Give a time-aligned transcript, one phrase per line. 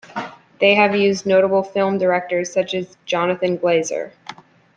[0.59, 4.13] They have used notable film directors such as Jonathan Glazer.